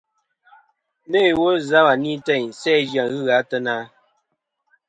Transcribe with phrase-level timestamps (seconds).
[1.09, 3.75] Nô iwo zɨ̀ a va ni teyn sæ zɨ-a ghɨ gha ateyna?